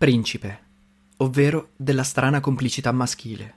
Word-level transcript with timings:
Principe, 0.00 0.58
ovvero 1.18 1.72
della 1.76 2.04
strana 2.04 2.40
complicità 2.40 2.90
maschile. 2.90 3.54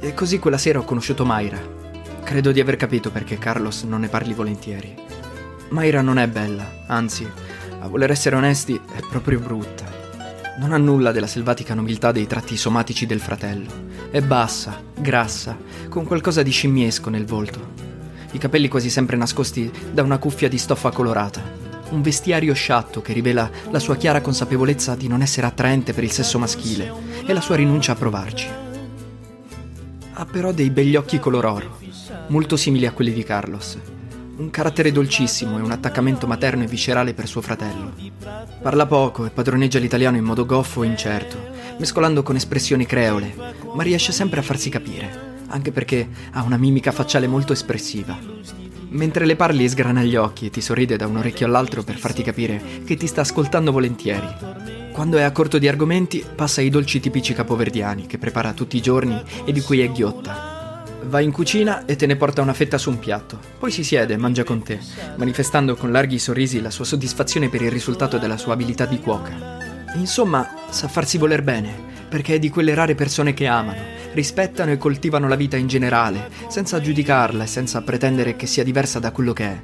E 0.00 0.14
così 0.14 0.40
quella 0.40 0.58
sera 0.58 0.80
ho 0.80 0.82
conosciuto 0.82 1.24
Mayra. 1.24 1.87
Credo 2.28 2.52
di 2.52 2.60
aver 2.60 2.76
capito 2.76 3.10
perché 3.10 3.38
Carlos 3.38 3.84
non 3.84 4.00
ne 4.00 4.08
parli 4.08 4.34
volentieri. 4.34 4.94
Mayra 5.70 6.02
non 6.02 6.18
è 6.18 6.28
bella, 6.28 6.84
anzi, 6.86 7.26
a 7.80 7.88
voler 7.88 8.10
essere 8.10 8.36
onesti, 8.36 8.78
è 8.94 9.00
proprio 9.08 9.40
brutta. 9.40 9.86
Non 10.58 10.74
ha 10.74 10.76
nulla 10.76 11.10
della 11.10 11.26
selvatica 11.26 11.72
nobiltà 11.72 12.12
dei 12.12 12.26
tratti 12.26 12.58
somatici 12.58 13.06
del 13.06 13.20
fratello. 13.20 13.70
È 14.10 14.20
bassa, 14.20 14.78
grassa, 14.94 15.56
con 15.88 16.04
qualcosa 16.04 16.42
di 16.42 16.50
scimmiesco 16.50 17.08
nel 17.08 17.24
volto. 17.24 17.72
I 18.32 18.38
capelli 18.38 18.68
quasi 18.68 18.90
sempre 18.90 19.16
nascosti 19.16 19.72
da 19.90 20.02
una 20.02 20.18
cuffia 20.18 20.50
di 20.50 20.58
stoffa 20.58 20.90
colorata. 20.90 21.40
Un 21.88 22.02
vestiario 22.02 22.52
sciatto 22.52 23.00
che 23.00 23.14
rivela 23.14 23.50
la 23.70 23.78
sua 23.78 23.96
chiara 23.96 24.20
consapevolezza 24.20 24.94
di 24.96 25.08
non 25.08 25.22
essere 25.22 25.46
attraente 25.46 25.94
per 25.94 26.04
il 26.04 26.12
sesso 26.12 26.38
maschile 26.38 26.92
e 27.26 27.32
la 27.32 27.40
sua 27.40 27.56
rinuncia 27.56 27.92
a 27.92 27.96
provarci. 27.96 28.48
Ha 30.12 30.26
però 30.26 30.52
dei 30.52 30.68
begli 30.68 30.94
occhi 30.94 31.18
color 31.18 31.46
oro, 31.46 31.86
molto 32.28 32.56
simili 32.56 32.86
a 32.86 32.92
quelli 32.92 33.12
di 33.12 33.22
Carlos. 33.22 33.78
Un 34.36 34.50
carattere 34.50 34.92
dolcissimo 34.92 35.58
e 35.58 35.62
un 35.62 35.70
attaccamento 35.70 36.26
materno 36.26 36.62
e 36.62 36.66
viscerale 36.66 37.14
per 37.14 37.26
suo 37.26 37.40
fratello. 37.40 37.92
Parla 38.62 38.86
poco 38.86 39.24
e 39.26 39.30
padroneggia 39.30 39.78
l'italiano 39.78 40.16
in 40.16 40.24
modo 40.24 40.46
goffo 40.46 40.82
e 40.82 40.86
incerto, 40.86 41.38
mescolando 41.78 42.22
con 42.22 42.36
espressioni 42.36 42.86
creole, 42.86 43.34
ma 43.74 43.82
riesce 43.82 44.12
sempre 44.12 44.40
a 44.40 44.42
farsi 44.42 44.68
capire, 44.68 45.36
anche 45.48 45.72
perché 45.72 46.08
ha 46.32 46.42
una 46.42 46.56
mimica 46.56 46.92
facciale 46.92 47.26
molto 47.26 47.52
espressiva. 47.52 48.16
Mentre 48.90 49.26
le 49.26 49.36
parli 49.36 49.68
sgrana 49.68 50.02
gli 50.02 50.16
occhi 50.16 50.46
e 50.46 50.50
ti 50.50 50.60
sorride 50.60 50.96
da 50.96 51.06
un 51.06 51.16
orecchio 51.16 51.46
all'altro 51.46 51.82
per 51.82 51.96
farti 51.96 52.22
capire 52.22 52.62
che 52.84 52.96
ti 52.96 53.06
sta 53.06 53.22
ascoltando 53.22 53.72
volentieri. 53.72 54.28
Quando 54.92 55.18
è 55.18 55.22
a 55.22 55.32
corto 55.32 55.58
di 55.58 55.68
argomenti, 55.68 56.24
passa 56.34 56.60
ai 56.60 56.70
dolci 56.70 57.00
tipici 57.00 57.32
capoverdiani 57.32 58.06
che 58.06 58.18
prepara 58.18 58.52
tutti 58.52 58.76
i 58.76 58.82
giorni 58.82 59.20
e 59.44 59.52
di 59.52 59.60
cui 59.60 59.80
è 59.80 59.90
ghiotta. 59.90 60.57
Va 61.08 61.20
in 61.20 61.32
cucina 61.32 61.86
e 61.86 61.96
te 61.96 62.04
ne 62.04 62.16
porta 62.16 62.42
una 62.42 62.52
fetta 62.52 62.76
su 62.76 62.90
un 62.90 62.98
piatto. 62.98 63.38
Poi 63.58 63.70
si 63.70 63.82
siede 63.82 64.12
e 64.12 64.18
mangia 64.18 64.44
con 64.44 64.62
te, 64.62 64.78
manifestando 65.16 65.74
con 65.74 65.90
larghi 65.90 66.18
sorrisi 66.18 66.60
la 66.60 66.68
sua 66.68 66.84
soddisfazione 66.84 67.48
per 67.48 67.62
il 67.62 67.70
risultato 67.70 68.18
della 68.18 68.36
sua 68.36 68.52
abilità 68.52 68.84
di 68.84 69.00
cuoca. 69.00 69.56
Insomma, 69.94 70.46
sa 70.68 70.86
farsi 70.86 71.16
voler 71.16 71.42
bene, 71.42 71.74
perché 72.10 72.34
è 72.34 72.38
di 72.38 72.50
quelle 72.50 72.74
rare 72.74 72.94
persone 72.94 73.32
che 73.32 73.46
amano, 73.46 73.80
rispettano 74.12 74.70
e 74.70 74.76
coltivano 74.76 75.28
la 75.28 75.34
vita 75.34 75.56
in 75.56 75.66
generale, 75.66 76.28
senza 76.48 76.78
giudicarla 76.78 77.44
e 77.44 77.46
senza 77.46 77.80
pretendere 77.80 78.36
che 78.36 78.46
sia 78.46 78.62
diversa 78.62 78.98
da 78.98 79.10
quello 79.10 79.32
che 79.32 79.44
è. 79.44 79.60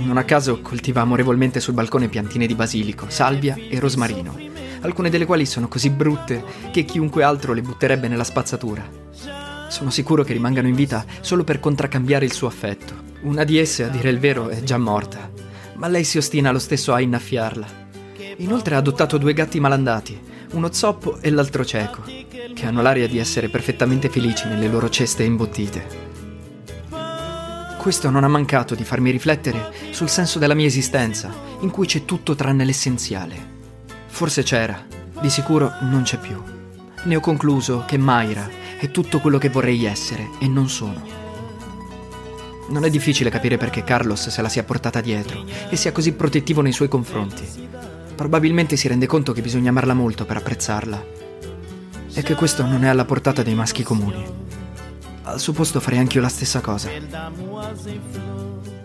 Non 0.00 0.18
a 0.18 0.24
caso 0.24 0.60
coltiva 0.60 1.00
amorevolmente 1.00 1.60
sul 1.60 1.72
balcone 1.72 2.08
piantine 2.08 2.46
di 2.46 2.54
basilico, 2.54 3.06
salvia 3.08 3.56
e 3.56 3.80
rosmarino, 3.80 4.36
alcune 4.82 5.08
delle 5.08 5.24
quali 5.24 5.46
sono 5.46 5.66
così 5.66 5.88
brutte 5.88 6.44
che 6.70 6.84
chiunque 6.84 7.22
altro 7.22 7.54
le 7.54 7.62
butterebbe 7.62 8.06
nella 8.06 8.22
spazzatura. 8.24 9.03
Sono 9.74 9.90
sicuro 9.90 10.22
che 10.22 10.32
rimangano 10.32 10.68
in 10.68 10.76
vita 10.76 11.04
solo 11.20 11.42
per 11.42 11.58
contraccambiare 11.58 12.24
il 12.24 12.32
suo 12.32 12.46
affetto. 12.46 12.94
Una 13.22 13.42
di 13.42 13.58
esse, 13.58 13.82
a 13.82 13.88
dire 13.88 14.08
il 14.08 14.20
vero, 14.20 14.48
è 14.48 14.62
già 14.62 14.78
morta, 14.78 15.28
ma 15.74 15.88
lei 15.88 16.04
si 16.04 16.16
ostina 16.16 16.52
lo 16.52 16.60
stesso 16.60 16.94
a 16.94 17.00
innaffiarla. 17.00 17.66
Inoltre 18.36 18.76
ha 18.76 18.78
adottato 18.78 19.18
due 19.18 19.32
gatti 19.32 19.58
malandati, 19.58 20.16
uno 20.52 20.72
zoppo 20.72 21.18
e 21.20 21.28
l'altro 21.30 21.64
cieco, 21.64 22.02
che 22.04 22.66
hanno 22.66 22.82
l'aria 22.82 23.08
di 23.08 23.18
essere 23.18 23.48
perfettamente 23.48 24.08
felici 24.08 24.46
nelle 24.46 24.68
loro 24.68 24.88
ceste 24.88 25.24
imbottite. 25.24 25.84
Questo 27.76 28.10
non 28.10 28.22
ha 28.22 28.28
mancato 28.28 28.76
di 28.76 28.84
farmi 28.84 29.10
riflettere 29.10 29.72
sul 29.90 30.08
senso 30.08 30.38
della 30.38 30.54
mia 30.54 30.66
esistenza, 30.66 31.34
in 31.62 31.70
cui 31.70 31.88
c'è 31.88 32.04
tutto 32.04 32.36
tranne 32.36 32.64
l'essenziale. 32.64 33.34
Forse 34.06 34.44
c'era, 34.44 34.86
di 35.20 35.30
sicuro 35.30 35.72
non 35.80 36.02
c'è 36.02 36.18
più. 36.18 36.40
Ne 37.06 37.16
ho 37.16 37.20
concluso 37.20 37.82
che 37.88 37.98
Mayra 37.98 38.62
è 38.78 38.90
tutto 38.90 39.20
quello 39.20 39.38
che 39.38 39.48
vorrei 39.48 39.84
essere 39.84 40.28
e 40.40 40.48
non 40.48 40.68
sono. 40.68 41.02
Non 42.68 42.84
è 42.84 42.90
difficile 42.90 43.30
capire 43.30 43.56
perché 43.56 43.84
Carlos 43.84 44.28
se 44.28 44.42
la 44.42 44.48
sia 44.48 44.64
portata 44.64 45.00
dietro 45.00 45.44
e 45.68 45.76
sia 45.76 45.92
così 45.92 46.12
protettivo 46.12 46.62
nei 46.62 46.72
suoi 46.72 46.88
confronti. 46.88 47.68
Probabilmente 48.14 48.76
si 48.76 48.88
rende 48.88 49.06
conto 49.06 49.32
che 49.32 49.42
bisogna 49.42 49.70
amarla 49.70 49.94
molto 49.94 50.24
per 50.24 50.38
apprezzarla 50.38 51.04
e 52.14 52.22
che 52.22 52.34
questo 52.34 52.64
non 52.64 52.84
è 52.84 52.88
alla 52.88 53.04
portata 53.04 53.42
dei 53.42 53.54
maschi 53.54 53.82
comuni. 53.82 54.24
Al 55.22 55.40
suo 55.40 55.52
posto 55.52 55.80
farei 55.80 55.98
anch'io 55.98 56.20
la 56.20 56.28
stessa 56.28 56.60
cosa. 56.60 56.88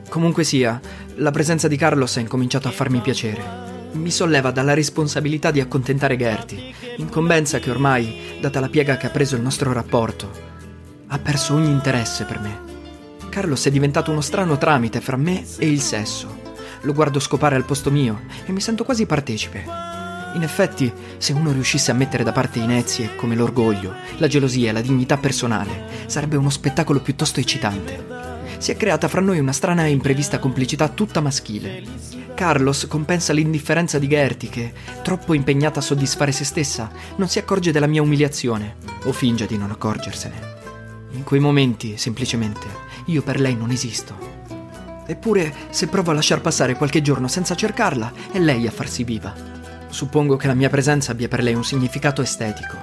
Comunque 0.10 0.44
sia, 0.44 0.80
la 1.16 1.32
presenza 1.32 1.68
di 1.68 1.78
Carlos 1.78 2.18
ha 2.18 2.22
incominciato 2.22 2.68
a 2.68 2.72
farmi 2.72 3.00
piacere. 3.00 3.69
Mi 3.92 4.12
solleva 4.12 4.52
dalla 4.52 4.74
responsabilità 4.74 5.52
di 5.52 5.60
accontentare 5.60 6.16
Gertie, 6.16 6.74
incombenza 6.98 7.60
che 7.60 7.72
ormai, 7.72 8.38
data 8.40 8.60
la 8.60 8.70
piega 8.70 8.98
che 8.98 9.08
ha 9.08 9.10
preso 9.10 9.36
il 9.36 9.42
nostro 9.42 9.74
rapporto, 9.74 10.32
ha 11.08 11.18
perso 11.18 11.56
ogni 11.56 11.70
interesse 11.70 12.24
per 12.26 12.40
me. 12.40 12.60
Carlos 13.30 13.66
è 13.66 13.72
diventato 13.72 14.12
uno 14.12 14.22
strano 14.22 14.58
tramite 14.58 15.02
fra 15.02 15.18
me 15.18 15.44
e 15.58 15.68
il 15.68 15.82
sesso. 15.82 16.38
Lo 16.82 16.94
guardo 16.94 17.20
scopare 17.20 17.56
al 17.56 17.66
posto 17.66 17.90
mio 17.90 18.22
e 18.46 18.52
mi 18.52 18.62
sento 18.62 18.84
quasi 18.84 19.06
partecipe. 19.06 19.66
In 20.36 20.44
effetti, 20.44 20.92
se 21.18 21.34
uno 21.34 21.52
riuscisse 21.52 21.90
a 21.90 21.96
mettere 21.96 22.24
da 22.24 22.32
parte 22.32 22.60
inezie 22.60 23.16
come 23.16 23.36
l'orgoglio, 23.36 23.96
la 24.18 24.28
gelosia 24.28 24.70
e 24.70 24.74
la 24.74 24.82
dignità 24.82 25.18
personale, 25.18 26.06
sarebbe 26.06 26.38
uno 26.38 26.52
spettacolo 26.52 27.00
piuttosto 27.00 27.40
eccitante. 27.40 28.19
Si 28.60 28.72
è 28.72 28.76
creata 28.76 29.08
fra 29.08 29.22
noi 29.22 29.40
una 29.40 29.54
strana 29.54 29.86
e 29.86 29.90
imprevista 29.90 30.38
complicità 30.38 30.90
tutta 30.90 31.22
maschile. 31.22 31.82
Carlos 32.34 32.88
compensa 32.88 33.32
l'indifferenza 33.32 33.98
di 34.00 34.10
Gertie 34.10 34.50
che, 34.50 34.74
troppo 35.02 35.34
impegnata 35.34 35.80
a 35.80 35.82
soddisfare 35.82 36.34
se 36.34 36.44
stessa, 36.44 36.92
non 37.16 37.30
si 37.30 37.40
accorge 37.40 37.72
della 37.72 37.88
mia 37.88 38.02
umiliazione, 38.02 38.76
o 39.06 39.14
finge 39.14 39.46
di 39.46 39.58
non 39.58 39.72
accorgersene. 39.72 40.58
In 41.12 41.24
quei 41.24 41.40
momenti, 41.40 41.98
semplicemente, 41.98 42.68
io 43.06 43.22
per 43.22 43.40
lei 43.40 43.56
non 43.56 43.72
esisto. 43.72 44.14
Eppure, 45.08 45.54
se 45.70 45.88
provo 45.88 46.12
a 46.12 46.16
lasciar 46.16 46.42
passare 46.42 46.76
qualche 46.76 47.02
giorno 47.02 47.30
senza 47.30 47.56
cercarla, 47.56 48.12
è 48.30 48.40
lei 48.40 48.68
a 48.68 48.72
farsi 48.72 49.06
viva. 49.06 49.34
Suppongo 49.88 50.36
che 50.36 50.48
la 50.48 50.54
mia 50.54 50.70
presenza 50.70 51.14
abbia 51.14 51.30
per 51.30 51.42
lei 51.44 51.54
un 51.54 51.64
significato 51.64 52.22
estetico. 52.22 52.76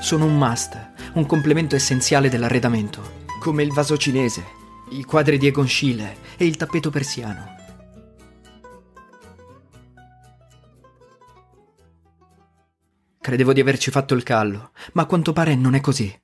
Sono 0.00 0.24
un 0.24 0.36
must, 0.36 0.76
un 1.12 1.26
complemento 1.26 1.76
essenziale 1.76 2.28
dell'arredamento, 2.28 3.24
come 3.40 3.62
il 3.62 3.72
vaso 3.72 3.96
cinese, 3.96 4.64
i 4.90 5.04
quadri 5.04 5.38
di 5.38 5.46
Egon 5.46 5.68
Schiele 5.68 6.16
e 6.36 6.46
il 6.46 6.56
tappeto 6.56 6.90
persiano. 6.90 7.54
Credevo 13.20 13.52
di 13.52 13.60
averci 13.60 13.90
fatto 13.90 14.14
il 14.14 14.22
callo, 14.22 14.70
ma 14.92 15.02
a 15.02 15.06
quanto 15.06 15.32
pare 15.32 15.56
non 15.56 15.74
è 15.74 15.80
così. 15.80 16.16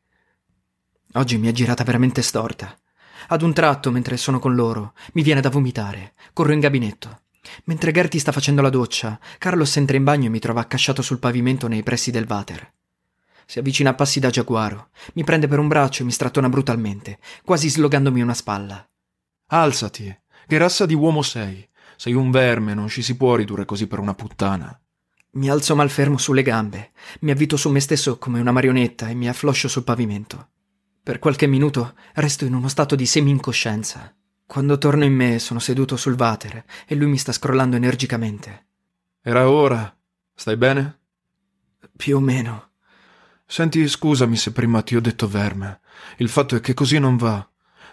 Oggi 1.14 1.36
mi 1.36 1.48
è 1.48 1.52
girata 1.52 1.82
veramente 1.82 2.22
storta. 2.22 2.78
Ad 3.28 3.42
un 3.42 3.52
tratto, 3.52 3.90
mentre 3.90 4.16
sono 4.16 4.38
con 4.38 4.54
loro, 4.54 4.94
mi 5.14 5.22
viene 5.22 5.40
da 5.40 5.50
vomitare. 5.50 6.14
Corro 6.32 6.52
in 6.52 6.60
gabinetto. 6.60 7.22
Mentre 7.64 7.90
Gertie 7.90 8.20
sta 8.20 8.30
facendo 8.30 8.62
la 8.62 8.70
doccia, 8.70 9.18
Carlos 9.38 9.76
entra 9.76 9.96
in 9.96 10.04
bagno 10.04 10.26
e 10.26 10.30
mi 10.30 10.38
trova 10.38 10.60
accasciato 10.60 11.02
sul 11.02 11.18
pavimento 11.18 11.66
nei 11.66 11.82
pressi 11.82 12.12
del 12.12 12.26
water. 12.28 12.72
Si 13.52 13.58
avvicina 13.58 13.90
a 13.90 13.94
passi 13.94 14.18
da 14.18 14.30
giaguaro, 14.30 14.88
mi 15.12 15.24
prende 15.24 15.46
per 15.46 15.58
un 15.58 15.68
braccio 15.68 16.00
e 16.00 16.04
mi 16.06 16.10
strattona 16.10 16.48
brutalmente, 16.48 17.18
quasi 17.44 17.68
slogandomi 17.68 18.22
una 18.22 18.32
spalla. 18.32 18.82
Alzati, 19.48 20.20
che 20.46 20.56
razza 20.56 20.86
di 20.86 20.94
uomo 20.94 21.20
sei? 21.20 21.68
Sei 21.98 22.14
un 22.14 22.30
verme, 22.30 22.72
non 22.72 22.88
ci 22.88 23.02
si 23.02 23.14
può 23.14 23.34
ridurre 23.34 23.66
così 23.66 23.86
per 23.86 23.98
una 23.98 24.14
puttana. 24.14 24.74
Mi 25.32 25.50
alzo 25.50 25.76
malfermo 25.76 26.16
sulle 26.16 26.40
gambe, 26.40 26.92
mi 27.20 27.30
avvito 27.30 27.58
su 27.58 27.68
me 27.68 27.80
stesso 27.80 28.16
come 28.16 28.40
una 28.40 28.52
marionetta 28.52 29.10
e 29.10 29.14
mi 29.14 29.28
affloscio 29.28 29.68
sul 29.68 29.84
pavimento. 29.84 30.48
Per 31.02 31.18
qualche 31.18 31.46
minuto 31.46 31.92
resto 32.14 32.46
in 32.46 32.54
uno 32.54 32.68
stato 32.68 32.94
di 32.94 33.04
semi-incoscienza. 33.04 34.16
Quando 34.46 34.78
torno 34.78 35.04
in 35.04 35.12
me 35.12 35.38
sono 35.38 35.60
seduto 35.60 35.98
sul 35.98 36.16
water 36.18 36.64
e 36.86 36.94
lui 36.94 37.10
mi 37.10 37.18
sta 37.18 37.32
scrollando 37.32 37.76
energicamente. 37.76 38.68
Era 39.20 39.50
ora. 39.50 39.94
Stai 40.34 40.56
bene? 40.56 41.00
Più 41.94 42.16
o 42.16 42.20
meno. 42.20 42.70
Senti, 43.52 43.86
scusami 43.86 44.34
se 44.34 44.50
prima 44.50 44.80
ti 44.80 44.96
ho 44.96 45.00
detto 45.02 45.28
verme. 45.28 45.80
Il 46.16 46.30
fatto 46.30 46.56
è 46.56 46.60
che 46.60 46.72
così 46.72 46.98
non 46.98 47.18
va. 47.18 47.46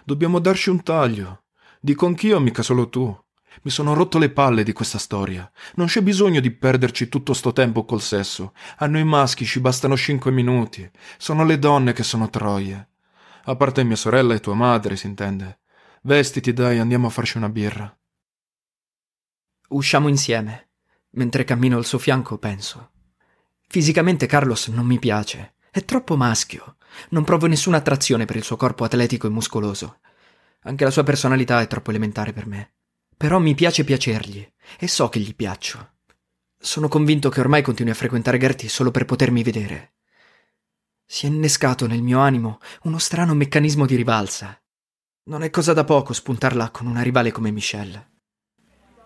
Dobbiamo 0.04 0.38
darci 0.38 0.70
un 0.70 0.82
taglio. 0.82 1.42
Dico 1.82 2.06
anch'io, 2.06 2.40
mica 2.40 2.62
solo 2.62 2.88
tu. 2.88 3.14
Mi 3.60 3.70
sono 3.70 3.92
rotto 3.92 4.16
le 4.16 4.30
palle 4.30 4.62
di 4.62 4.72
questa 4.72 4.96
storia. 4.96 5.52
Non 5.74 5.86
c'è 5.86 6.00
bisogno 6.00 6.40
di 6.40 6.50
perderci 6.50 7.10
tutto 7.10 7.34
sto 7.34 7.52
tempo 7.52 7.84
col 7.84 8.00
sesso. 8.00 8.54
A 8.78 8.86
noi 8.86 9.04
maschi 9.04 9.44
ci 9.44 9.60
bastano 9.60 9.98
cinque 9.98 10.30
minuti. 10.30 10.90
Sono 11.18 11.44
le 11.44 11.58
donne 11.58 11.92
che 11.92 12.04
sono 12.04 12.30
troie. 12.30 12.88
A 13.44 13.54
parte 13.54 13.84
mia 13.84 13.96
sorella 13.96 14.32
e 14.32 14.40
tua 14.40 14.54
madre, 14.54 14.96
si 14.96 15.08
intende. 15.08 15.58
Vestiti, 16.04 16.54
dai, 16.54 16.78
andiamo 16.78 17.08
a 17.08 17.10
farci 17.10 17.36
una 17.36 17.50
birra. 17.50 17.94
Usciamo 19.68 20.08
insieme. 20.08 20.70
Mentre 21.10 21.44
cammino 21.44 21.76
al 21.76 21.84
suo 21.84 21.98
fianco, 21.98 22.38
penso. 22.38 22.92
Fisicamente 23.72 24.26
Carlos 24.26 24.66
non 24.66 24.84
mi 24.84 24.98
piace. 24.98 25.54
È 25.70 25.84
troppo 25.84 26.16
maschio. 26.16 26.74
Non 27.10 27.22
provo 27.22 27.46
nessuna 27.46 27.76
attrazione 27.76 28.24
per 28.24 28.34
il 28.34 28.42
suo 28.42 28.56
corpo 28.56 28.82
atletico 28.82 29.28
e 29.28 29.30
muscoloso. 29.30 30.00
Anche 30.62 30.82
la 30.82 30.90
sua 30.90 31.04
personalità 31.04 31.60
è 31.60 31.68
troppo 31.68 31.90
elementare 31.90 32.32
per 32.32 32.48
me. 32.48 32.72
Però 33.16 33.38
mi 33.38 33.54
piace 33.54 33.84
piacergli 33.84 34.44
e 34.76 34.88
so 34.88 35.08
che 35.08 35.20
gli 35.20 35.36
piaccio. 35.36 35.98
Sono 36.58 36.88
convinto 36.88 37.28
che 37.28 37.38
ormai 37.38 37.62
continui 37.62 37.92
a 37.92 37.94
frequentare 37.94 38.38
Gertie 38.38 38.68
solo 38.68 38.90
per 38.90 39.04
potermi 39.04 39.44
vedere. 39.44 39.92
Si 41.06 41.26
è 41.26 41.28
innescato 41.28 41.86
nel 41.86 42.02
mio 42.02 42.18
animo 42.18 42.58
uno 42.82 42.98
strano 42.98 43.34
meccanismo 43.34 43.86
di 43.86 43.94
rivalsa. 43.94 44.60
Non 45.26 45.44
è 45.44 45.50
cosa 45.50 45.72
da 45.74 45.84
poco 45.84 46.12
spuntarla 46.12 46.70
con 46.70 46.88
una 46.88 47.02
rivale 47.02 47.30
come 47.30 47.52
Michelle. 47.52 48.19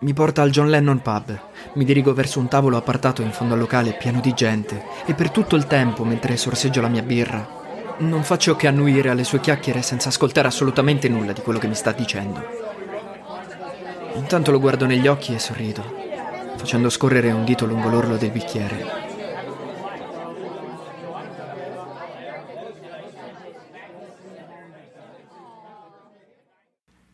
Mi 0.05 0.13
porta 0.13 0.43
al 0.43 0.51
John 0.51 0.69
Lennon 0.69 1.01
Pub, 1.01 1.35
mi 1.73 1.83
dirigo 1.83 2.13
verso 2.13 2.37
un 2.37 2.47
tavolo 2.47 2.77
appartato 2.77 3.23
in 3.23 3.31
fondo 3.31 3.55
al 3.55 3.59
locale 3.59 3.93
pieno 3.93 4.19
di 4.19 4.33
gente 4.33 4.83
e 5.03 5.15
per 5.15 5.31
tutto 5.31 5.55
il 5.55 5.65
tempo, 5.65 6.03
mentre 6.03 6.37
sorseggio 6.37 6.79
la 6.79 6.89
mia 6.89 7.01
birra, 7.01 7.95
non 7.97 8.23
faccio 8.23 8.55
che 8.55 8.67
annuire 8.67 9.09
alle 9.09 9.23
sue 9.23 9.39
chiacchiere 9.39 9.81
senza 9.81 10.09
ascoltare 10.09 10.47
assolutamente 10.47 11.09
nulla 11.09 11.33
di 11.33 11.41
quello 11.41 11.57
che 11.57 11.65
mi 11.65 11.73
sta 11.73 11.91
dicendo. 11.91 12.39
Intanto 14.13 14.51
lo 14.51 14.59
guardo 14.59 14.85
negli 14.85 15.07
occhi 15.07 15.33
e 15.33 15.39
sorrido, 15.39 15.81
facendo 16.55 16.91
scorrere 16.91 17.31
un 17.31 17.43
dito 17.43 17.65
lungo 17.65 17.89
l'orlo 17.89 18.15
del 18.15 18.29
bicchiere. 18.29 18.85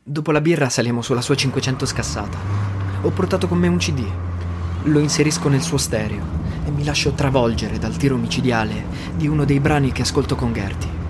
Dopo 0.03 0.31
la 0.33 0.41
birra 0.41 0.67
saliamo 0.67 1.01
sulla 1.01 1.21
sua 1.21 1.35
500 1.35 1.85
scassata. 1.85 2.80
Ho 3.03 3.09
portato 3.09 3.47
con 3.47 3.57
me 3.57 3.67
un 3.67 3.77
CD. 3.77 4.05
Lo 4.83 4.99
inserisco 4.99 5.49
nel 5.49 5.63
suo 5.63 5.77
stereo 5.77 6.23
e 6.63 6.69
mi 6.69 6.83
lascio 6.83 7.13
travolgere 7.13 7.79
dal 7.79 7.97
tiro 7.97 8.15
micidiale 8.15 8.85
di 9.15 9.27
uno 9.27 9.43
dei 9.43 9.59
brani 9.59 9.91
che 9.91 10.03
ascolto 10.03 10.35
con 10.35 10.53
Gertie. 10.53 11.00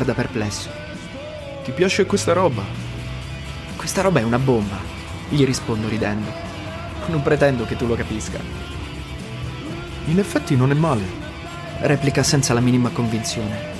Guarda 0.00 0.14
perplesso. 0.14 0.70
Ti 1.62 1.72
piace 1.72 2.06
questa 2.06 2.32
roba? 2.32 2.62
Questa 3.76 4.00
roba 4.00 4.20
è 4.20 4.22
una 4.22 4.38
bomba, 4.38 4.78
gli 5.28 5.44
rispondo 5.44 5.88
ridendo. 5.88 6.32
Non 7.08 7.20
pretendo 7.20 7.66
che 7.66 7.76
tu 7.76 7.86
lo 7.86 7.96
capisca. 7.96 8.38
In 10.06 10.18
effetti 10.18 10.56
non 10.56 10.70
è 10.70 10.74
male. 10.74 11.04
Replica 11.80 12.22
senza 12.22 12.54
la 12.54 12.60
minima 12.60 12.88
convinzione. 12.88 13.78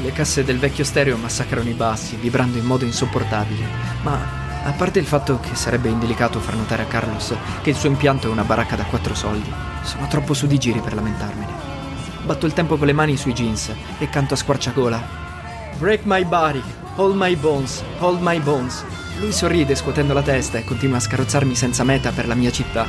Le 0.00 0.12
casse 0.12 0.44
del 0.44 0.58
vecchio 0.58 0.84
stereo 0.84 1.16
massacrano 1.16 1.68
i 1.68 1.74
bassi, 1.74 2.14
vibrando 2.14 2.58
in 2.58 2.64
modo 2.64 2.84
insopportabile, 2.84 3.64
ma 4.02 4.46
a 4.62 4.70
parte 4.72 5.00
il 5.00 5.06
fatto 5.06 5.40
che 5.40 5.56
sarebbe 5.56 5.88
indelicato 5.88 6.38
far 6.38 6.54
notare 6.54 6.82
a 6.82 6.86
Carlos 6.86 7.34
che 7.62 7.70
il 7.70 7.76
suo 7.76 7.88
impianto 7.88 8.28
è 8.28 8.30
una 8.30 8.44
baracca 8.44 8.76
da 8.76 8.84
quattro 8.84 9.16
soldi, 9.16 9.52
sono 9.82 10.06
troppo 10.06 10.34
su 10.34 10.46
di 10.46 10.58
giri 10.58 10.80
per 10.80 10.94
lamentarmene. 10.94 11.52
Batto 12.22 12.46
il 12.46 12.52
tempo 12.52 12.76
con 12.76 12.86
le 12.86 12.92
mani 12.92 13.16
sui 13.16 13.32
jeans 13.32 13.72
e 13.98 14.08
canto 14.08 14.34
a 14.34 14.36
squarciagola. 14.36 15.27
Break 15.78 16.06
my 16.06 16.24
body, 16.24 16.62
hold 16.96 17.14
my 17.14 17.36
bones, 17.36 17.84
hold 18.00 18.20
my 18.20 18.40
bones. 18.40 18.84
Lui 19.20 19.30
sorride 19.30 19.76
scuotendo 19.76 20.12
la 20.12 20.22
testa 20.22 20.58
e 20.58 20.64
continua 20.64 20.96
a 20.96 21.00
scarrozzarmi 21.00 21.54
senza 21.54 21.84
meta 21.84 22.10
per 22.10 22.26
la 22.26 22.34
mia 22.34 22.50
città. 22.50 22.84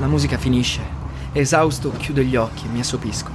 La 0.00 0.08
musica 0.08 0.38
finisce. 0.38 0.80
Esausto 1.30 1.92
chiudo 1.92 2.20
gli 2.20 2.34
occhi 2.34 2.66
e 2.66 2.68
mi 2.70 2.80
assopisco. 2.80 3.30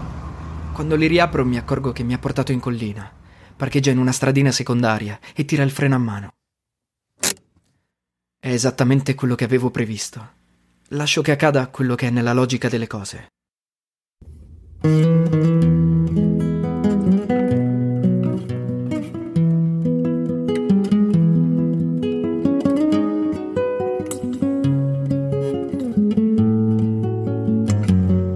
Quando 0.74 0.98
li 0.98 1.08
riapro 1.08 1.46
mi 1.46 1.58
accorgo 1.58 1.94
che 1.94 2.04
mi 2.04 2.14
ha 2.14 2.18
portato 2.18 2.52
in 2.52 2.60
collina. 2.60 3.10
Parcheggia 3.56 3.92
in 3.92 3.98
una 3.98 4.12
stradina 4.12 4.52
secondaria 4.52 5.18
e 5.34 5.46
tira 5.46 5.64
il 5.64 5.72
freno 5.72 5.96
a 5.96 6.00
mano. 6.00 6.32
È 8.44 8.52
esattamente 8.52 9.14
quello 9.14 9.36
che 9.36 9.44
avevo 9.44 9.70
previsto. 9.70 10.30
Lascio 10.88 11.22
che 11.22 11.30
accada 11.30 11.68
quello 11.68 11.94
che 11.94 12.08
è 12.08 12.10
nella 12.10 12.34
logica 12.34 12.70
delle 12.70 12.88
cose. 12.88 13.28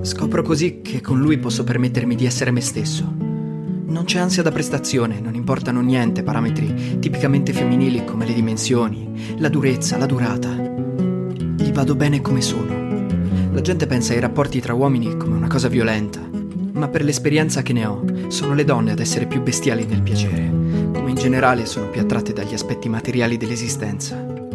Scopro 0.03 0.43
così 0.43 0.81
che 0.83 1.01
con 1.01 1.17
lui 1.19 1.39
posso 1.39 1.63
permettermi 1.63 2.13
di 2.13 2.27
essere 2.27 2.51
me 2.51 2.61
stesso. 2.61 3.24
Non 3.95 4.03
c'è 4.03 4.19
ansia 4.19 4.43
da 4.43 4.51
prestazione, 4.51 5.21
non 5.21 5.35
importano 5.35 5.79
niente 5.79 6.21
parametri 6.21 6.99
tipicamente 6.99 7.53
femminili 7.53 8.03
come 8.03 8.25
le 8.25 8.33
dimensioni, 8.33 9.37
la 9.37 9.47
durezza, 9.47 9.95
la 9.95 10.05
durata 10.05 10.65
vado 11.75 11.95
bene 11.95 12.21
come 12.21 12.41
sono. 12.41 12.73
La 13.51 13.59
gente 13.59 13.85
pensa 13.85 14.13
ai 14.13 14.21
rapporti 14.21 14.61
tra 14.61 14.73
uomini 14.73 15.17
come 15.17 15.35
una 15.35 15.47
cosa 15.47 15.67
violenta, 15.67 16.21
ma 16.71 16.87
per 16.87 17.03
l'esperienza 17.03 17.61
che 17.61 17.73
ne 17.73 17.85
ho, 17.85 18.03
sono 18.29 18.53
le 18.53 18.63
donne 18.63 18.91
ad 18.91 18.99
essere 18.99 19.27
più 19.27 19.41
bestiali 19.41 19.85
nel 19.85 20.01
piacere, 20.01 20.49
come 20.93 21.09
in 21.09 21.15
generale 21.15 21.65
sono 21.65 21.89
più 21.89 21.99
attratte 21.99 22.31
dagli 22.31 22.53
aspetti 22.53 22.87
materiali 22.87 23.35
dell'esistenza. 23.35 24.54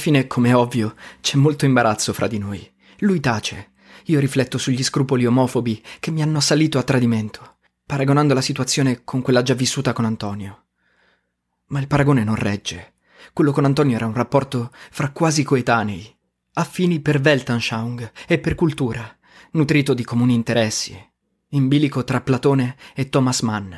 Fine, 0.00 0.26
come 0.26 0.48
è 0.48 0.56
ovvio, 0.56 0.96
c'è 1.20 1.36
molto 1.36 1.66
imbarazzo 1.66 2.12
fra 2.12 2.26
di 2.26 2.38
noi. 2.38 2.68
Lui 3.00 3.20
tace. 3.20 3.72
Io 4.06 4.18
rifletto 4.18 4.58
sugli 4.58 4.82
scrupoli 4.82 5.26
omofobi 5.26 5.82
che 6.00 6.10
mi 6.10 6.22
hanno 6.22 6.38
assalito 6.38 6.78
a 6.78 6.82
tradimento, 6.82 7.58
paragonando 7.84 8.34
la 8.34 8.40
situazione 8.40 9.04
con 9.04 9.20
quella 9.20 9.42
già 9.42 9.54
vissuta 9.54 9.92
con 9.92 10.06
Antonio. 10.06 10.64
Ma 11.66 11.78
il 11.78 11.86
paragone 11.86 12.24
non 12.24 12.34
regge. 12.34 12.94
Quello 13.32 13.52
con 13.52 13.64
Antonio 13.64 13.94
era 13.94 14.06
un 14.06 14.14
rapporto 14.14 14.72
fra 14.90 15.10
quasi 15.10 15.44
coetanei, 15.44 16.16
affini 16.54 17.00
per 17.00 17.20
Weltanschauung 17.20 18.10
e 18.26 18.38
per 18.38 18.54
cultura, 18.54 19.16
nutrito 19.52 19.94
di 19.94 20.02
comuni 20.02 20.34
interessi, 20.34 20.98
in 21.50 21.68
bilico 21.68 22.02
tra 22.04 22.22
Platone 22.22 22.76
e 22.94 23.08
Thomas 23.08 23.42
Mann. 23.42 23.72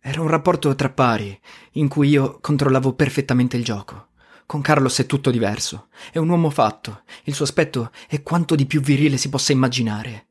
Era 0.00 0.22
un 0.22 0.28
rapporto 0.28 0.74
tra 0.74 0.88
pari, 0.88 1.38
in 1.72 1.88
cui 1.88 2.08
io 2.08 2.38
controllavo 2.40 2.94
perfettamente 2.94 3.58
il 3.58 3.64
gioco. 3.64 4.08
Con 4.50 4.62
Carlos 4.62 4.98
è 4.98 5.06
tutto 5.06 5.30
diverso. 5.30 5.90
È 6.10 6.18
un 6.18 6.28
uomo 6.28 6.50
fatto. 6.50 7.04
Il 7.22 7.34
suo 7.34 7.44
aspetto 7.44 7.92
è 8.08 8.20
quanto 8.24 8.56
di 8.56 8.66
più 8.66 8.80
virile 8.80 9.16
si 9.16 9.28
possa 9.28 9.52
immaginare. 9.52 10.26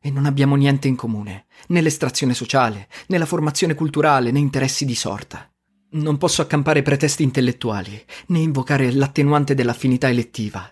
E 0.00 0.10
non 0.10 0.26
abbiamo 0.26 0.56
niente 0.56 0.88
in 0.88 0.96
comune, 0.96 1.46
né 1.68 1.80
l'estrazione 1.80 2.34
sociale, 2.34 2.88
né 3.06 3.16
la 3.16 3.26
formazione 3.26 3.74
culturale, 3.74 4.32
né 4.32 4.40
interessi 4.40 4.84
di 4.84 4.96
sorta. 4.96 5.48
Non 5.90 6.18
posso 6.18 6.42
accampare 6.42 6.82
pretesti 6.82 7.22
intellettuali, 7.22 8.04
né 8.26 8.40
invocare 8.40 8.90
l'attenuante 8.90 9.54
dell'affinità 9.54 10.08
elettiva. 10.08 10.68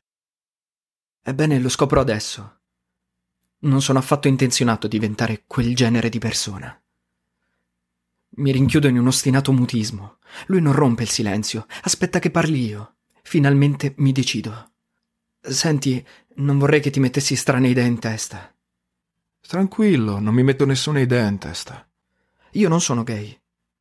Ebbene, 1.22 1.60
lo 1.60 1.68
scopro 1.68 2.00
adesso. 2.00 2.62
Non 3.60 3.80
sono 3.80 4.00
affatto 4.00 4.26
intenzionato 4.26 4.86
a 4.86 4.90
diventare 4.90 5.44
quel 5.46 5.72
genere 5.76 6.08
di 6.08 6.18
persona. 6.18 6.76
Mi 8.38 8.52
rinchiudo 8.52 8.86
in 8.86 8.98
un 8.98 9.08
ostinato 9.08 9.52
mutismo. 9.52 10.18
Lui 10.46 10.60
non 10.60 10.72
rompe 10.72 11.02
il 11.02 11.08
silenzio, 11.08 11.66
aspetta 11.82 12.20
che 12.20 12.30
parli 12.30 12.66
io. 12.66 12.98
Finalmente 13.22 13.94
mi 13.98 14.12
decido. 14.12 14.70
Senti, 15.40 16.04
non 16.36 16.56
vorrei 16.56 16.80
che 16.80 16.90
ti 16.90 17.00
mettessi 17.00 17.34
strane 17.34 17.68
idee 17.68 17.86
in 17.86 17.98
testa. 17.98 18.54
Tranquillo, 19.40 20.20
non 20.20 20.34
mi 20.34 20.44
metto 20.44 20.64
nessuna 20.66 21.00
idea 21.00 21.26
in 21.26 21.38
testa. 21.38 21.84
Io 22.52 22.68
non 22.68 22.80
sono 22.80 23.02
gay. 23.02 23.36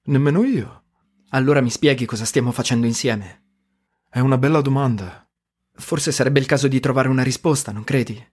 Nemmeno 0.05 0.43
io. 0.43 0.85
Allora 1.29 1.61
mi 1.61 1.69
spieghi 1.69 2.05
cosa 2.05 2.25
stiamo 2.25 2.51
facendo 2.51 2.87
insieme? 2.87 3.43
È 4.09 4.19
una 4.19 4.39
bella 4.39 4.61
domanda. 4.61 5.29
Forse 5.73 6.11
sarebbe 6.11 6.39
il 6.39 6.47
caso 6.47 6.67
di 6.67 6.79
trovare 6.79 7.09
una 7.09 7.23
risposta, 7.23 7.71
non 7.71 7.83
credi? 7.83 8.27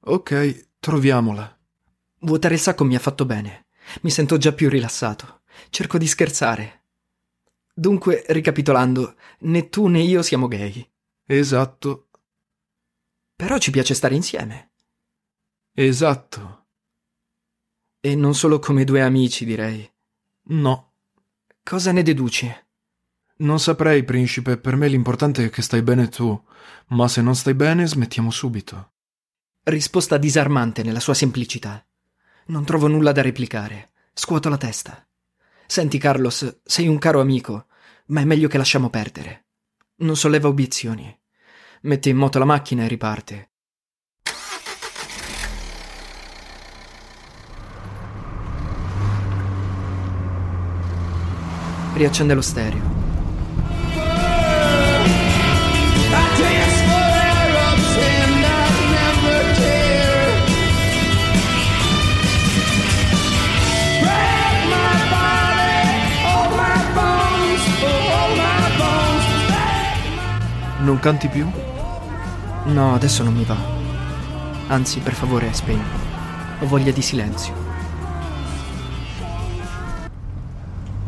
Ok, 0.00 0.70
troviamola. 0.80 1.56
Vuotare 2.20 2.54
il 2.54 2.60
sacco 2.60 2.84
mi 2.84 2.96
ha 2.96 3.00
fatto 3.00 3.24
bene. 3.24 3.65
Mi 4.02 4.10
sento 4.10 4.36
già 4.36 4.52
più 4.52 4.68
rilassato. 4.68 5.42
Cerco 5.70 5.98
di 5.98 6.06
scherzare. 6.06 6.84
Dunque, 7.74 8.24
ricapitolando, 8.28 9.16
né 9.40 9.68
tu 9.68 9.86
né 9.86 10.00
io 10.00 10.22
siamo 10.22 10.48
gay. 10.48 10.88
Esatto. 11.26 12.08
Però 13.36 13.58
ci 13.58 13.70
piace 13.70 13.94
stare 13.94 14.14
insieme. 14.14 14.70
Esatto. 15.72 16.66
E 18.00 18.14
non 18.14 18.34
solo 18.34 18.58
come 18.58 18.84
due 18.84 19.02
amici, 19.02 19.44
direi. 19.44 19.88
No. 20.44 20.92
Cosa 21.62 21.92
ne 21.92 22.02
deduci? 22.02 22.50
Non 23.38 23.60
saprei, 23.60 24.04
principe, 24.04 24.56
per 24.56 24.76
me 24.76 24.88
l'importante 24.88 25.44
è 25.44 25.50
che 25.50 25.60
stai 25.60 25.82
bene 25.82 26.08
tu, 26.08 26.42
ma 26.88 27.08
se 27.08 27.20
non 27.20 27.36
stai 27.36 27.52
bene 27.52 27.86
smettiamo 27.86 28.30
subito. 28.30 28.92
Risposta 29.64 30.16
disarmante 30.16 30.82
nella 30.82 31.00
sua 31.00 31.12
semplicità. 31.12 31.85
Non 32.48 32.64
trovo 32.64 32.86
nulla 32.86 33.10
da 33.10 33.22
replicare. 33.22 33.90
Scuoto 34.14 34.48
la 34.48 34.56
testa. 34.56 35.04
Senti, 35.66 35.98
Carlos, 35.98 36.60
sei 36.62 36.86
un 36.86 36.96
caro 36.98 37.20
amico, 37.20 37.66
ma 38.06 38.20
è 38.20 38.24
meglio 38.24 38.46
che 38.46 38.56
lasciamo 38.56 38.88
perdere. 38.88 39.46
Non 39.96 40.16
solleva 40.16 40.46
obiezioni. 40.46 41.12
Mette 41.82 42.08
in 42.08 42.16
moto 42.16 42.38
la 42.38 42.44
macchina 42.44 42.84
e 42.84 42.88
riparte. 42.88 43.50
Riaccende 51.94 52.34
lo 52.34 52.42
stereo. 52.42 52.95
Non 70.96 71.04
canti 71.04 71.28
più? 71.28 71.46
No, 72.72 72.94
adesso 72.94 73.22
non 73.22 73.34
mi 73.34 73.44
va. 73.44 73.56
Anzi, 74.68 75.00
per 75.00 75.12
favore, 75.12 75.52
spegni. 75.52 75.84
Ho 76.60 76.66
voglia 76.66 76.90
di 76.90 77.02
silenzio. 77.02 77.52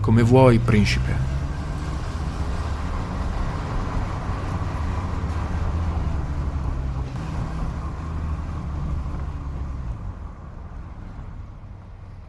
Come 0.02 0.22
vuoi, 0.22 0.58
principe. 0.58 1.16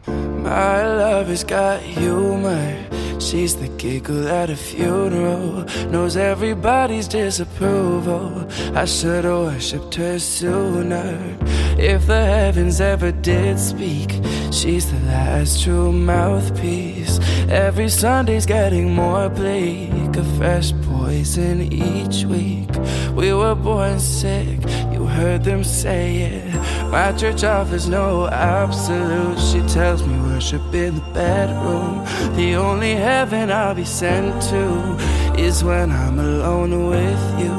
My 0.06 0.82
love 0.82 1.30
has 1.30 1.44
got 1.44 1.82
humor. 1.82 2.89
She's 3.30 3.54
the 3.54 3.68
giggle 3.68 4.26
at 4.26 4.50
a 4.50 4.56
funeral, 4.56 5.64
knows 5.88 6.16
everybody's 6.16 7.06
disapproval. 7.06 8.44
I 8.74 8.84
should 8.86 9.24
have 9.24 9.38
worshipped 9.38 9.94
her 9.94 10.18
sooner. 10.18 11.38
If 11.78 12.08
the 12.08 12.24
heavens 12.24 12.80
ever 12.80 13.12
did 13.12 13.60
speak, 13.60 14.10
she's 14.50 14.90
the 14.90 14.98
last 15.06 15.62
true 15.62 15.92
mouthpiece. 15.92 17.20
Every 17.48 17.88
Sunday's 17.88 18.46
getting 18.46 18.92
more 18.94 19.28
bleak, 19.28 20.16
a 20.16 20.24
fresh 20.36 20.72
poison 20.82 21.72
each 21.72 22.24
week. 22.24 22.70
We 23.14 23.32
were 23.32 23.54
born 23.54 24.00
sick, 24.00 24.58
you 24.92 25.04
heard 25.04 25.44
them 25.44 25.62
say 25.62 26.16
it. 26.22 26.54
My 26.90 27.12
church 27.12 27.44
offers 27.44 27.88
no 27.88 28.26
absolute. 28.26 29.38
She 29.38 29.60
tells 29.72 30.02
me 30.02 30.19
worship 30.40 30.72
in 30.72 30.94
the 30.94 31.02
bedroom. 31.12 32.02
The 32.34 32.54
only 32.54 32.94
heaven 32.94 33.50
I'll 33.50 33.74
be 33.74 33.84
sent 33.84 34.40
to 34.44 34.96
is 35.38 35.62
when 35.62 35.90
I'm 35.90 36.18
alone 36.18 36.88
with 36.88 37.38
you. 37.38 37.52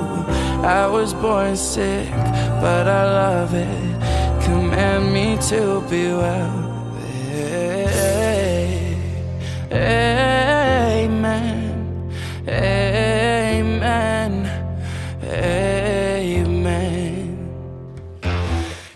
I 0.66 0.88
was 0.88 1.14
born 1.14 1.56
sick, 1.56 2.10
but 2.60 2.88
I 2.88 3.04
love 3.22 3.54
it. 3.54 4.02
Command 4.44 5.14
me 5.14 5.38
to 5.50 5.82
be 5.92 6.08
well. 6.08 6.72
Amen. 9.72 11.32
Amen. 12.50 13.92
Amen. 15.24 16.74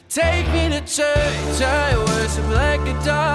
Take 0.09 0.47
me 0.55 0.69
to 0.73 0.81
church. 0.97 1.61
I 1.61 1.95
worship 2.07 2.47
like 2.49 2.81
a 2.81 2.93
dog 3.05 3.34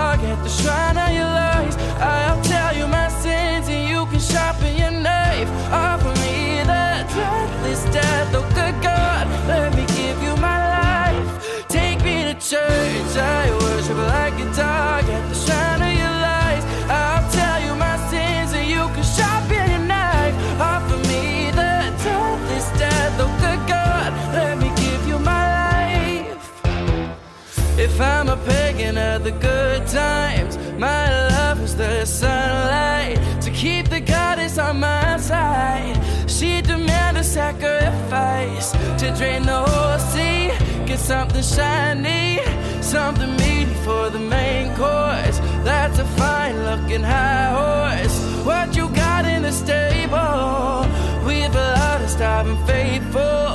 times, 29.93 30.57
my 30.79 31.29
love 31.29 31.61
is 31.63 31.75
the 31.75 32.05
sunlight 32.05 33.19
to 33.43 33.51
keep 33.51 33.89
the 33.89 34.01
goddess 34.01 34.59
on 34.59 34.81
my 34.81 35.17
side. 35.17 35.99
She 36.31 36.63
demand 36.63 37.19
a 37.19 37.25
sacrifice 37.25 38.73
to 39.01 39.15
drain 39.17 39.43
the 39.43 39.63
whole 39.67 39.99
sea. 39.99 40.53
Get 40.87 40.99
something 40.99 41.43
shiny, 41.43 42.41
something 42.81 43.33
meaty 43.37 43.75
for 43.85 44.11
the 44.11 44.21
main 44.21 44.69
course. 44.77 45.39
That's 45.65 45.99
a 45.99 46.05
fine 46.17 46.57
looking 46.65 47.03
high 47.03 47.51
horse. 47.59 48.17
What 48.45 48.77
you 48.77 48.89
got 48.91 49.25
in 49.25 49.43
the 49.43 49.53
stable? 49.53 50.87
We've 51.27 51.55
a 51.55 51.73
lot 51.79 52.01
of 52.01 52.11
starving 52.11 52.65
faithful. 52.67 53.51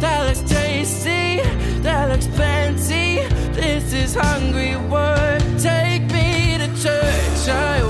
That 0.00 0.26
looks 0.26 0.42
tasty, 0.50 1.40
that 1.82 2.10
looks 2.10 2.26
plenty. 2.26 3.35
Hungry 4.18 4.76
work. 4.88 5.42
Take 5.60 6.02
me 6.12 6.58
to 6.58 6.68
church. 6.82 7.48
I 7.48 7.85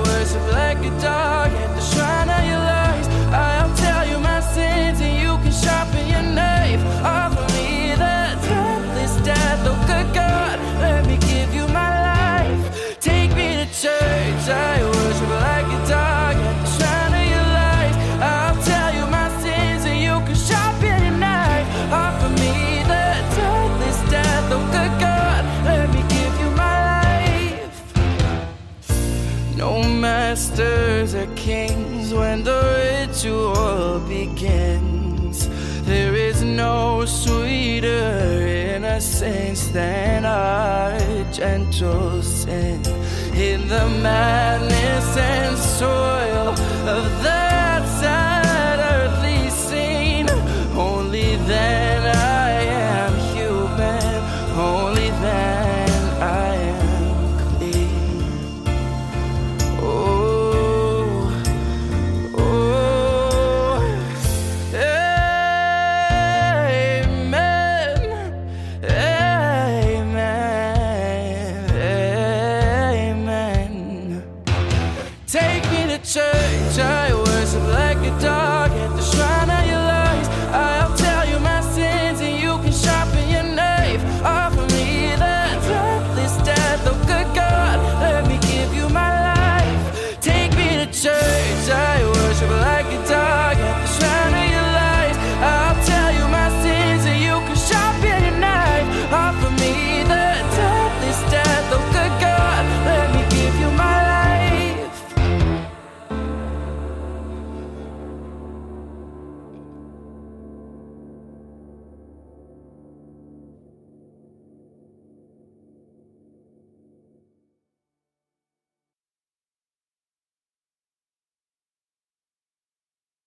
kings 31.47 32.13
when 32.13 32.43
the 32.43 32.61
ritual 32.83 34.01
begins. 34.09 35.49
There 35.87 36.13
is 36.17 36.43
no 36.43 37.05
sweeter 37.05 38.45
innocence 38.75 39.69
than 39.69 40.25
our 40.25 40.99
gentle 41.33 42.21
sin. 42.21 42.81
In 43.49 43.69
the 43.69 43.87
madness 44.03 45.09
and 45.17 45.57
soil 45.57 46.49
of 46.99 47.05
that 47.23 47.76